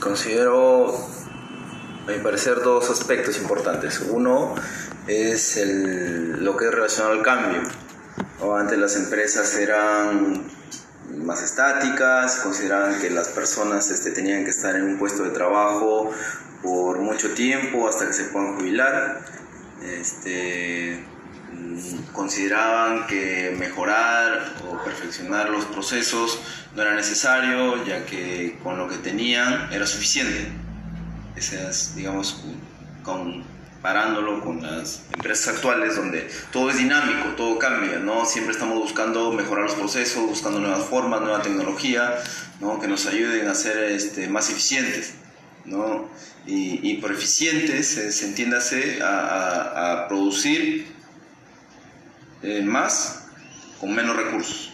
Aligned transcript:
Considero, 0.00 0.94
a 2.06 2.10
mi 2.10 2.18
parecer, 2.22 2.62
dos 2.62 2.90
aspectos 2.90 3.38
importantes. 3.38 4.00
Uno 4.00 4.54
es 5.06 5.56
el, 5.56 6.44
lo 6.44 6.56
que 6.56 6.66
es 6.66 6.70
relacionado 6.70 7.14
al 7.14 7.22
cambio. 7.22 7.62
Antes 8.56 8.78
las 8.78 8.96
empresas 8.96 9.56
eran 9.56 10.44
más 11.16 11.42
estáticas, 11.42 12.36
consideraban 12.36 13.00
que 13.00 13.10
las 13.10 13.28
personas 13.28 13.90
este, 13.90 14.10
tenían 14.10 14.44
que 14.44 14.50
estar 14.50 14.76
en 14.76 14.82
un 14.84 14.98
puesto 14.98 15.22
de 15.22 15.30
trabajo 15.30 16.10
por 16.62 16.98
mucho 16.98 17.32
tiempo 17.32 17.88
hasta 17.88 18.06
que 18.06 18.12
se 18.12 18.24
puedan 18.24 18.56
jubilar. 18.56 19.20
Este, 19.82 21.04
consideraban 22.16 23.06
que 23.06 23.54
mejorar 23.58 24.54
o 24.68 24.82
perfeccionar 24.82 25.50
los 25.50 25.66
procesos 25.66 26.40
no 26.74 26.82
era 26.82 26.94
necesario, 26.94 27.84
ya 27.84 28.04
que 28.06 28.58
con 28.62 28.78
lo 28.78 28.88
que 28.88 28.96
tenían 28.96 29.72
era 29.72 29.86
suficiente. 29.86 30.48
Esas, 31.36 31.94
digamos, 31.94 32.42
comparándolo 33.02 34.40
con 34.40 34.62
las 34.62 35.02
empresas 35.12 35.54
actuales, 35.54 35.94
donde 35.96 36.28
todo 36.50 36.70
es 36.70 36.78
dinámico, 36.78 37.28
todo 37.36 37.58
cambia, 37.58 37.98
¿no? 37.98 38.24
Siempre 38.24 38.52
estamos 38.52 38.78
buscando 38.78 39.32
mejorar 39.32 39.64
los 39.64 39.74
procesos, 39.74 40.26
buscando 40.26 40.58
nuevas 40.58 40.84
formas, 40.84 41.20
nueva 41.20 41.42
tecnología, 41.42 42.16
¿no? 42.60 42.80
Que 42.80 42.88
nos 42.88 43.06
ayuden 43.06 43.46
a 43.48 43.54
ser 43.54 43.78
este, 43.92 44.28
más 44.28 44.50
eficientes, 44.50 45.14
¿no? 45.66 46.08
Y, 46.48 46.94
por 46.98 47.10
eficientes 47.10 47.88
se, 47.88 48.24
entiéndase 48.24 49.02
a, 49.02 50.04
a, 50.04 50.08
producir 50.08 50.95
más 52.64 53.28
con 53.80 53.94
menos 53.94 54.16
recursos. 54.16 54.72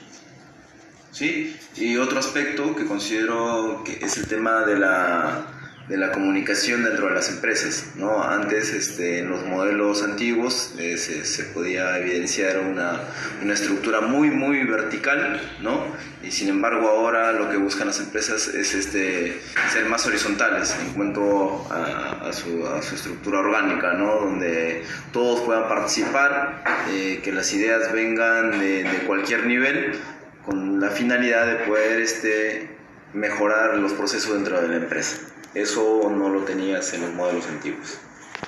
¿sí? 1.11 1.57
Y 1.77 1.97
otro 1.97 2.19
aspecto 2.19 2.75
que 2.75 2.87
considero 2.87 3.83
que 3.85 4.05
es 4.05 4.17
el 4.17 4.27
tema 4.27 4.65
de 4.65 4.79
la 4.79 5.62
de 5.89 5.97
la 5.97 6.13
comunicación 6.13 6.85
dentro 6.85 7.09
de 7.09 7.15
las 7.15 7.29
empresas. 7.29 7.93
¿no? 7.97 8.23
Antes, 8.23 8.73
este, 8.73 9.19
en 9.19 9.31
los 9.31 9.45
modelos 9.45 10.03
antiguos, 10.03 10.75
eh, 10.79 10.97
se, 10.97 11.25
se, 11.25 11.45
podía 11.45 11.99
evidenciar 11.99 12.61
una, 12.61 13.01
una, 13.43 13.55
estructura 13.55 14.01
muy, 14.01 14.31
muy 14.31 14.65
vertical, 14.65 15.41
¿no? 15.61 15.85
y 16.23 16.31
sin 16.31 16.49
embargo 16.49 16.89
ahora 16.89 17.33
lo 17.33 17.51
que 17.51 17.57
buscan 17.57 17.89
las 17.89 17.99
empresas 17.99 18.49
es 18.49 18.75
este, 18.75 19.41
ser 19.73 19.87
más 19.87 20.07
horizontales 20.07 20.75
en 20.81 20.95
cuanto 20.95 21.67
a, 21.71 22.33
su, 22.33 22.67
a 22.67 22.81
su, 22.81 22.95
estructura 22.95 23.41
orgánica, 23.41 23.95
¿no? 23.95 24.15
donde 24.17 24.85
todos 25.13 25.41
puedan 25.41 25.69
participar, 25.69 26.63
eh, 26.91 27.21
que 27.23 27.33
las 27.33 27.53
ideas 27.53 27.93
vengan 27.93 28.59
de, 28.59 28.85
de 28.85 28.99
cualquier 29.07 29.47
nivel, 29.47 29.99
con 30.47 30.81
la 30.81 30.91
finalidad 30.91 31.47
de 31.47 31.55
poder 31.67 32.01
este, 32.01 32.69
mejorar 33.13 33.77
los 33.77 33.93
procesos 33.93 34.35
dentro 34.35 34.61
de 34.61 34.69
la 34.69 34.77
empresa. 34.77 35.19
Eso 35.55 36.09
no 36.11 36.31
lo 36.31 36.41
tenías 36.45 36.93
en 36.95 37.03
los 37.03 37.13
modelos 37.13 37.47
antiguos. 37.47 37.99